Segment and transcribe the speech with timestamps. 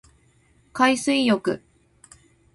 [0.73, 1.61] 海水浴